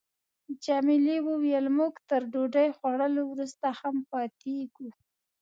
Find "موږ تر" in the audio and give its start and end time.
1.77-2.21